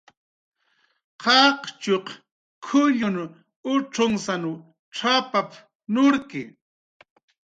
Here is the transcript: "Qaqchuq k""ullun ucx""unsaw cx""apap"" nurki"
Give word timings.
"Qaqchuq 1.23 2.07
k""ullun 2.65 3.17
ucx""unsaw 3.73 4.53
cx""apap"" 4.95 5.49
nurki" 5.93 6.43